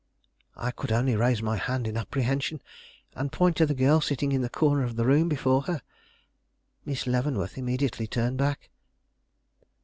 [0.55, 2.59] I could only raise my hand in apprehension,
[3.13, 5.83] and point to the girl sitting in the corner of the room before her.
[6.85, 8.71] Miss Leavenworth immediately turned back.